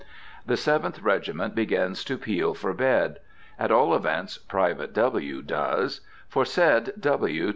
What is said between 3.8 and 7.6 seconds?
events, Private W. does; for said W.